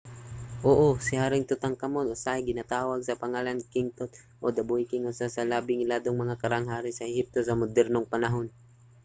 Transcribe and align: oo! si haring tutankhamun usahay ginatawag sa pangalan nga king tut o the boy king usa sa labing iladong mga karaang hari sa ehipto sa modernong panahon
oo! 0.71 0.87
si 1.05 1.13
haring 1.21 1.45
tutankhamun 1.49 2.11
usahay 2.15 2.41
ginatawag 2.49 2.99
sa 3.03 3.19
pangalan 3.23 3.57
nga 3.59 3.69
king 3.73 3.89
tut 3.97 4.11
o 4.43 4.45
the 4.55 4.63
boy 4.69 4.83
king 4.89 5.03
usa 5.11 5.27
sa 5.35 5.47
labing 5.51 5.81
iladong 5.85 6.17
mga 6.23 6.39
karaang 6.41 6.67
hari 6.73 6.91
sa 6.93 7.09
ehipto 7.11 7.39
sa 7.43 7.59
modernong 7.61 8.09
panahon 8.13 8.47